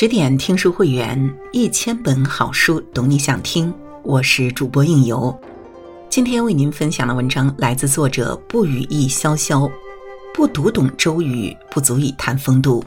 [0.00, 1.18] 十点听书会员，
[1.50, 3.74] 一千本好书，懂你想听。
[4.04, 5.36] 我是主播应由，
[6.08, 9.68] 今天为您分享的文章来自作者不语意潇潇。
[10.32, 12.80] 不读懂周瑜，不足以谈风度。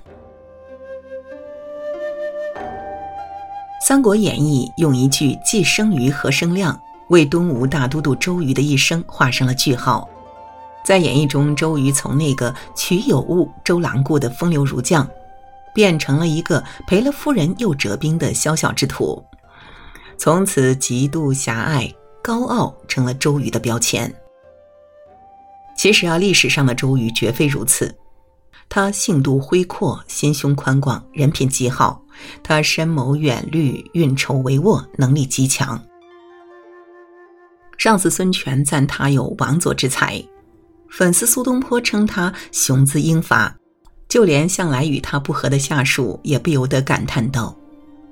[3.85, 6.79] 《三国演义》用一句“既生瑜，何生亮”
[7.11, 10.07] 为东吴大都督周瑜的一生画上了句号。
[10.85, 15.05] 在演义中，周瑜从那个曲有误、周郎顾的风流儒将。
[15.73, 19.23] 变成了一个赔了夫人又折兵的宵小之徒，
[20.17, 24.13] 从此极度狭隘、高傲成了周瑜的标签。
[25.77, 27.95] 其实啊，历史上的周瑜绝非如此，
[28.69, 32.01] 他性度恢阔、心胸宽广、人品极好，
[32.43, 35.81] 他深谋远虑、运筹帷幄，能力极强。
[37.77, 40.23] 上司孙权赞他有王佐之才，
[40.89, 43.55] 粉丝苏东坡称他雄姿英发。
[44.11, 47.55] 就连向来与他不和的下属也不由得感叹道：“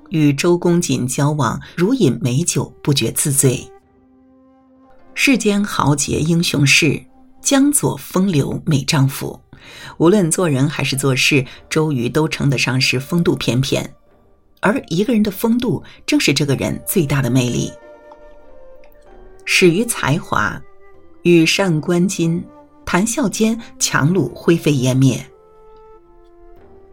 [0.08, 3.70] 与周公瑾交往，如饮美酒，不觉自醉。”
[5.12, 6.98] 世间豪杰英雄士，
[7.42, 9.38] 江左风流美丈夫。
[9.98, 13.94] 无论做人还是做事，周瑜都称得上是风度翩翩。
[14.60, 17.70] 而一个人的风度，正是这个人最大的魅力。
[19.44, 20.58] 始于才华，
[21.24, 22.42] 羽扇纶巾，
[22.86, 25.22] 谈笑间，樯橹灰飞烟灭。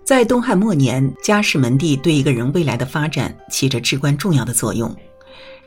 [0.07, 4.95] 在东汉末年，家世门第对一个人未来的发展起着至关重要的作用。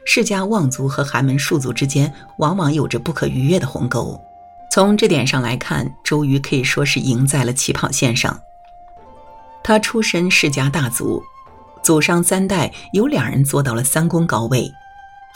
[0.06, 4.18] 世家望族和寒门庶族之间，往往有着不可逾越的鸿沟。
[4.72, 8.40] 从这点上来看，周瑜可以说是赢在了起跑线上。
[9.62, 11.22] 他出身世家大族，
[11.82, 14.72] 祖上三代有两人做到了三公高位，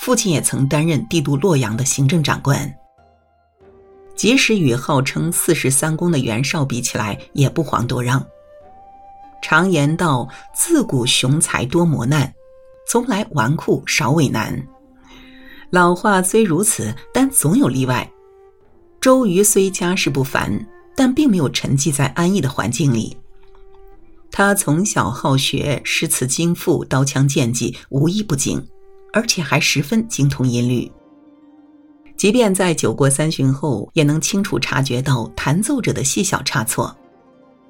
[0.00, 2.75] 父亲也曾担任帝都洛阳的行政长官。
[4.16, 8.25] 即使与号称四十三公的袁绍比起来，也不遑多让。
[9.47, 12.32] 常言道：“自古雄才多磨难，
[12.88, 14.66] 从来纨绔少伟难。”
[15.69, 18.10] 老话虽如此，但总有例外。
[19.03, 20.66] 周瑜虽家世不凡，
[20.97, 23.15] 但并没有沉寂在安逸的环境里。
[24.31, 28.66] 他从小好学，诗词经赋、刀枪剑戟无一不精，
[29.12, 30.91] 而且还十分精通音律。
[32.16, 36.97] 即便在酒过三巡后，也能清楚察觉到弹奏者的细小差错。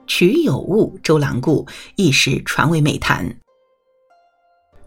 [0.06, 1.66] 曲有误，周郎顾
[1.96, 3.34] 一时传为美谈。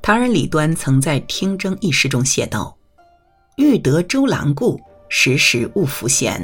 [0.02, 2.78] 唐人李端曾在《听筝》一诗中写道
[3.58, 4.80] ：“欲得周郎顾，
[5.10, 6.42] 时时勿拂弦。”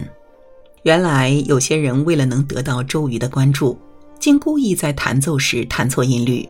[0.83, 3.79] 原来有些人为了能得到周瑜的关注，
[4.19, 6.49] 竟故意在弹奏时弹错音律。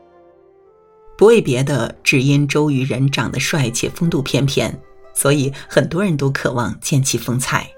[1.16, 4.76] 不为别的，只因周瑜人长得帅且风度翩翩，
[5.14, 7.70] 所以很多人都渴望见其风采。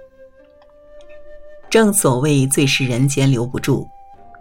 [1.69, 3.85] 正所谓最是人间留不住。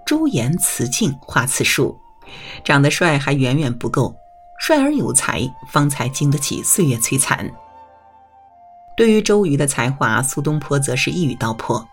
[0.07, 1.99] 朱颜辞镜花次数，
[2.63, 4.15] 长得帅还远远不够，
[4.61, 7.51] 帅而有才方才经得起岁月摧残。
[8.97, 11.87] 对于周瑜的才华，苏东坡则是一语道破：“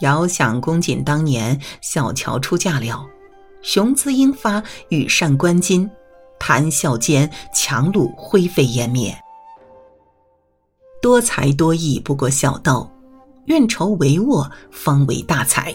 [0.00, 3.06] 遥想公瑾当年，小乔出嫁了，
[3.62, 5.88] 雄姿英发，羽扇纶巾，
[6.38, 9.16] 谈笑间，樯橹灰飞烟灭。
[11.00, 12.90] 多才多艺不过小道，
[13.46, 15.74] 运筹帷幄方为大才。”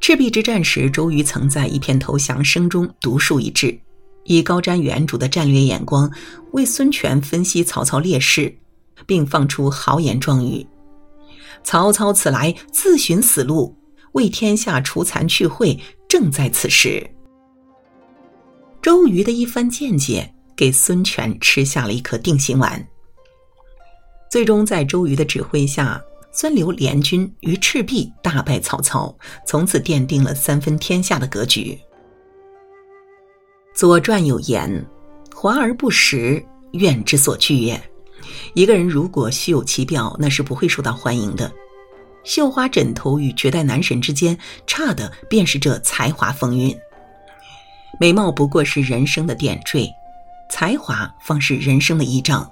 [0.00, 3.78] 赤壁之战时，周瑜曾在一片投降声中独树一帜，
[4.24, 6.10] 以高瞻远瞩的战略眼光
[6.52, 8.52] 为孙权分析曹操劣势，
[9.06, 10.66] 并放出豪言壮语
[11.62, 13.76] ：“曹操此来自寻死路，
[14.12, 15.78] 为天下除残去秽，
[16.08, 17.08] 正在此时。”
[18.82, 22.84] 周瑜的一番见解给孙权吃下了一颗定心丸。
[24.28, 26.02] 最终，在周瑜的指挥下。
[26.34, 29.14] 孙刘联军于赤壁大败曹操，
[29.46, 31.78] 从此奠定了三分天下的格局。
[33.78, 34.86] 《左传》有言
[35.34, 36.42] ：“华而不实，
[36.72, 37.80] 怨之所惧也。”
[38.54, 41.52] 一个人如果虚有其表，那是不会受到欢迎的。
[42.24, 46.74] 绣花枕头与绝代男神之间，差的便是这才华风韵。
[48.00, 49.92] 美貌不过是人生的点缀，
[50.48, 52.50] 才华方是人生的依仗。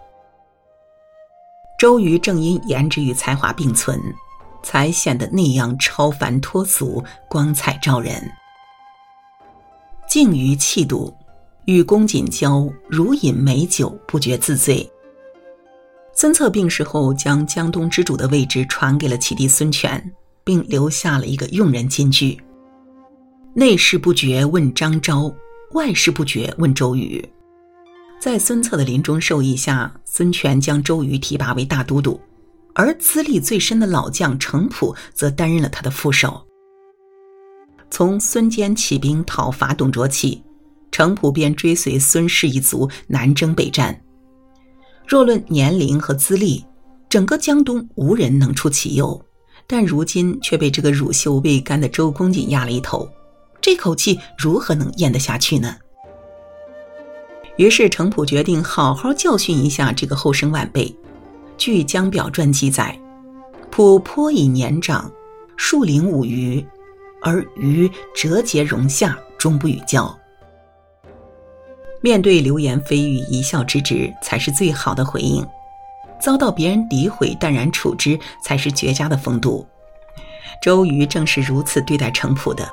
[1.81, 3.99] 周瑜正因颜值与才华并存，
[4.63, 8.31] 才显得那样超凡脱俗、光彩照人。
[10.07, 11.11] 敬于气度，
[11.65, 14.87] 与公瑾交，如饮美酒，不觉自醉。
[16.13, 20.13] 孙策病逝后，将江东之主的位置传给了其弟孙权，
[20.45, 22.39] 并留下了一个用人金句
[23.57, 25.35] ：“内事不决问张昭，
[25.73, 27.27] 外事不决问周瑜。”
[28.21, 32.21] 在孙策的临终授意下，孙权将周瑜提拔为大都督，
[32.75, 36.47] 而资历最深的老将程普则担任了他的副手。
[37.91, 40.43] 从孙坚起兵讨伐董卓起，
[40.93, 43.99] 程普便追随孙氏一族南征北战。
[45.09, 46.63] 若论年龄和资历，
[47.09, 49.19] 整个江东无人能出其右，
[49.67, 53.09] 但如今却被这个乳臭未干的周公瑾压了一头，
[53.63, 55.75] 这口气如何能咽得下去呢？
[57.61, 60.97] 于是程普决定好好教训一下这个后生晚辈。
[61.59, 62.99] 据《江表传》记载，
[63.71, 65.13] 普颇已年长，
[65.59, 66.67] 数龄五余，
[67.21, 67.87] 而余
[68.17, 70.19] 折节容下，终不与交。
[72.01, 75.45] 面对流言蜚语，一笑置之才是最好的回应；
[76.19, 79.67] 遭到别人诋毁，淡然处之才是绝佳的风度。
[80.63, 82.67] 周瑜正是如此对待程普的。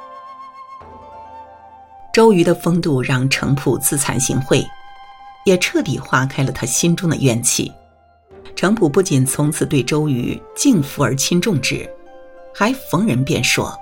[2.13, 4.65] 周瑜的风度让程普自惭形秽。
[5.47, 7.71] 也彻底化开了他心中的怨气。
[8.53, 11.89] 程普不仅从此对周瑜敬服而亲重之，
[12.53, 13.73] 还逢人便说：“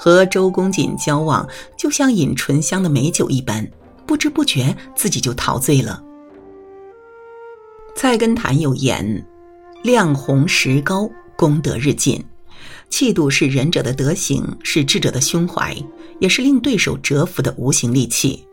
[0.00, 1.46] 和周公瑾交往，
[1.76, 3.68] 就像饮醇香的美酒一般，
[4.06, 6.02] 不知不觉自己就陶醉了。”
[7.94, 9.26] 菜根谭有言
[9.84, 12.24] ：“亮红石膏，功德日进。”
[12.88, 15.76] 气度是仁者的德行，是智者的胸怀，
[16.20, 18.46] 也是令对手折服的无形利器。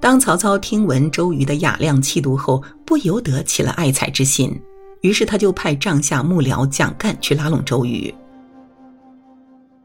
[0.00, 4.58] 当曹操听闻周瑜的雅量气度后，不由得起了爱才之心，
[5.02, 8.12] 于是他就派帐下幕僚蒋干去拉拢周瑜。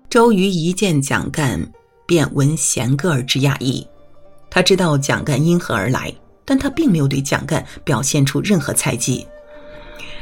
[0.09, 1.61] 周瑜一见蒋干，
[2.05, 3.85] 便闻弦歌而知雅意。
[4.49, 6.13] 他知道蒋干因何而来，
[6.45, 9.27] 但他并没有对蒋干表现出任何猜忌。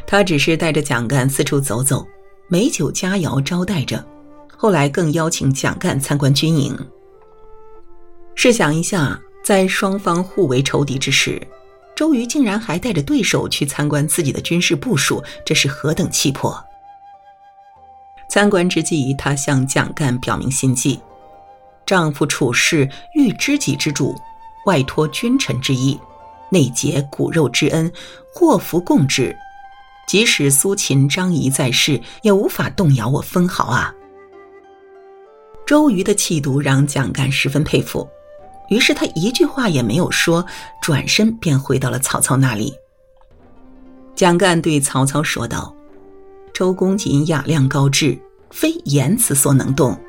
[0.08, 2.04] 他只是带着蒋干四处走走，
[2.48, 4.04] 美酒佳肴招待着。
[4.58, 6.76] 后来更邀请蒋干参观军营。
[8.34, 9.22] 试想一下。
[9.44, 11.46] 在双方互为仇敌之时，
[11.96, 16.64] 周瑜竟然还带着对手去参观自己的军事部署，这是何等气魄！
[18.30, 21.00] 参观之际，他向蒋干表明心迹：
[21.86, 24.16] 丈夫处事欲知己之主，
[24.66, 26.00] 外托君臣之意，
[26.50, 27.92] 内结骨肉之恩，
[28.34, 29.36] 祸福共治。
[30.08, 33.94] 即使苏秦、张仪在世，也无法动摇我分毫啊！
[35.66, 38.08] 周瑜的气度让蒋干十分佩服。
[38.70, 40.46] 于是他一句话也没有说，
[40.82, 42.74] 转身便回到了曹操那里。
[44.16, 45.76] 蒋干对曹操说道
[46.54, 48.18] ：“周公瑾雅量高致，
[48.52, 50.00] 非言辞所能动。”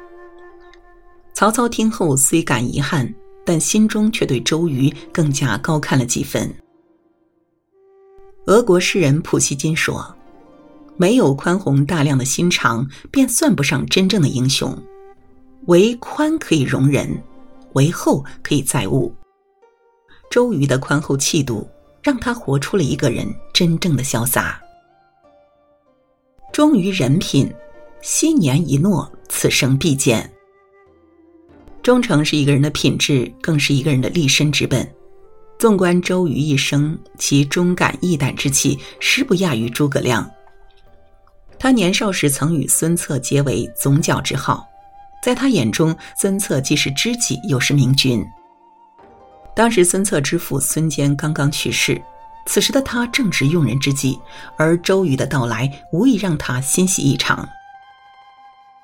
[1.35, 3.13] 曹操听后虽感遗憾，
[3.45, 6.55] 但心中却对周瑜更加高看了几分。
[8.47, 10.15] 俄国诗人普希金说
[10.97, 14.81] ：“没有宽宏大量的心肠，便算不上真正的英雄。
[15.67, 17.21] 唯宽可以容人。”
[17.75, 19.15] 为后可以载物。
[20.31, 21.69] 周瑜的宽厚气度，
[22.03, 24.61] 让他活出了一个人真正的潇洒。
[26.53, 27.53] 忠于人品，
[28.01, 30.29] 昔年一诺，此生必见。
[31.83, 34.89] 忠诚是一个人的品质，更是一个人的立身之本。
[35.59, 40.29] 纵观周瑜一生，其忠肝义胆之气，实不亚于诸葛亮。
[41.59, 44.67] 他年少时曾与孙策结为总角之好。
[45.25, 48.23] 在他眼中，孙策既是知己，又是明君。
[49.57, 51.99] 当时孙策之父孙坚刚刚去世，
[52.45, 54.21] 此时的他正值用人之际，
[54.59, 57.49] 而周瑜的到来无疑让他欣喜异常。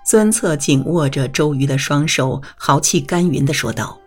[0.07, 4.01] 孙策紧握着周瑜的双手，豪气干云地说道：“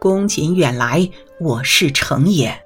[0.00, 2.60] 公瑾远来，我是成也。”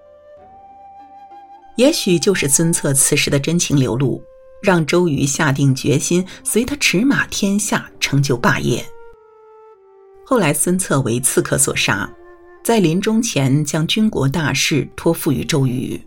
[1.77, 4.25] 也许就是孙策此时的真情流露，
[4.63, 8.83] 让周瑜下定决心随他驰马天下，成就霸业。
[10.25, 12.09] 后来，孙策为刺客所杀，
[12.65, 16.01] 在临终前将军国大事托付于周瑜。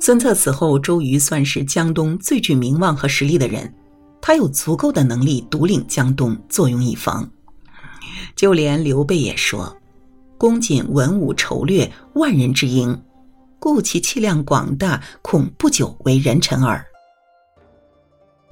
[0.00, 3.72] 孙策死后，周瑜算是江东最具名望和实力的人，
[4.20, 7.30] 他有足够的能力独领江东，坐拥一方。
[8.34, 9.76] 就连刘备也说
[10.38, 12.98] ：“公瑾文武筹略，万人之英，
[13.58, 16.82] 故其气量广大，恐不久为人臣耳。”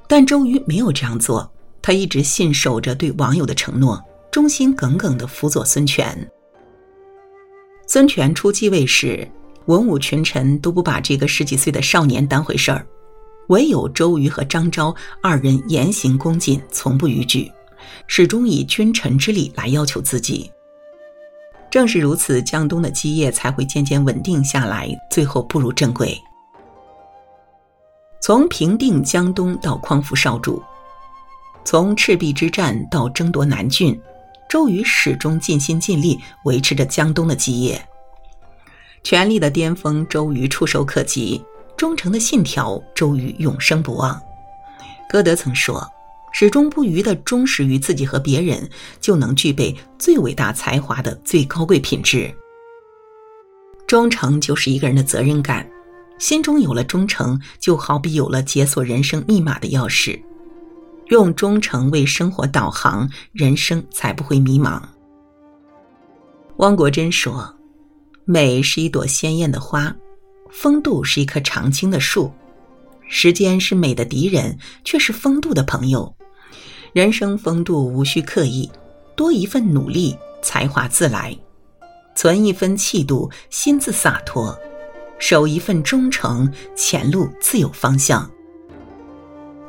[0.07, 4.03] 但周瑜没有这样做，他一直信守着对网友的承诺。
[4.31, 6.31] 忠心耿耿的辅佐孙权。
[7.87, 9.27] 孙权初继位时，
[9.67, 12.87] 文武群臣都不把这个十几岁的少年当回事儿，
[13.49, 17.51] 唯有周瑜和张昭二人言行恭谨，从不逾矩，
[18.07, 20.51] 始终以君臣之礼来要求自己。
[21.71, 26.19] 正是如此，江东的基业才会渐渐稳定下来，最后步入正轨。
[28.21, 30.63] 从平定江东到匡扶少主，
[31.65, 33.99] 从赤壁之战到争夺南郡。
[34.49, 37.87] 周瑜始终尽心尽力维持着江东的基业，
[39.05, 41.39] 权力的巅峰，周瑜触手可及；
[41.77, 44.19] 忠诚的信条，周瑜永生不忘。
[45.09, 45.87] 歌德曾说
[46.33, 48.69] ：“始终不渝的忠实于自己和别人，
[49.01, 52.35] 就能具备最伟大才华的最高贵品质。
[53.87, 55.69] 忠诚就是一个人的责任感，
[56.19, 60.19] 心中有了忠诚，就好比有了解锁人生密码的钥匙。
[61.09, 64.83] 用忠诚为生活导航，人生才不会迷茫。
[66.59, 67.55] 汪国真说
[68.27, 69.95] ：“美是一朵鲜艳的花，
[70.51, 72.31] 风度是一棵常青的树。
[73.09, 76.15] 时间是美的敌人，却是风度的朋友。
[76.93, 78.71] 人生风度无需刻意，
[79.17, 81.37] 多一份努力，才华自来。”
[82.15, 84.53] 存一分气度，心自洒脱；
[85.21, 88.29] 守一份忠诚，前路自有方向。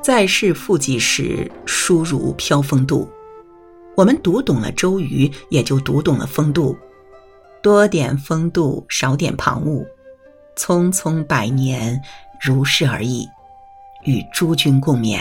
[0.01, 3.09] 在世负几时，书如飘风度。
[3.95, 6.77] 我们读懂了周瑜，也就读懂了风度。
[7.61, 9.85] 多点风度，少点旁骛。
[10.55, 12.01] 匆匆百年，
[12.39, 13.27] 如是而已。
[14.05, 15.19] 与诸君共勉。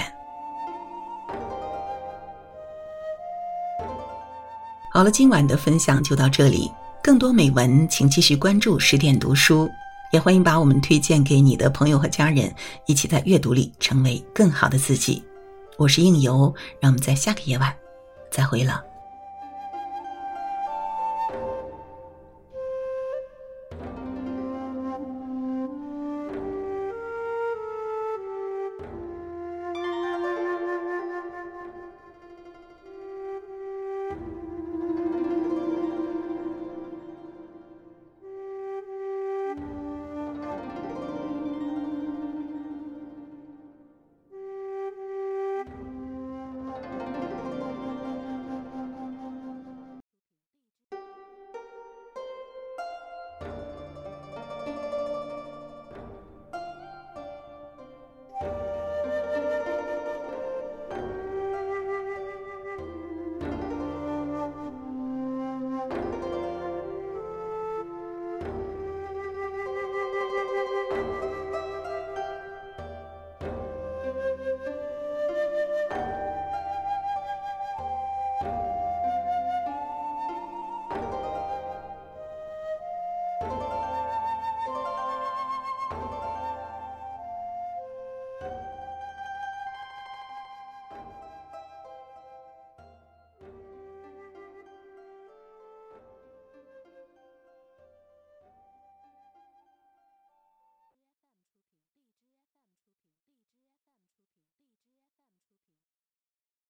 [4.93, 6.71] 好了，今晚的分享就到这里。
[7.03, 9.69] 更多美文，请继续关注十点读书，
[10.11, 12.55] 也欢迎把我们推荐给你的朋友和家人，
[12.87, 15.23] 一起在阅读里成为更好的自己。
[15.77, 17.75] 我是应由，让我们在下个夜晚
[18.31, 18.88] 再会了。